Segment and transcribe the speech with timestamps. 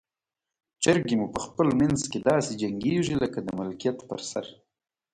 [0.83, 4.45] چرګې مو په خپل منځ کې داسې جنګیږي لکه د ملکیت پر سر.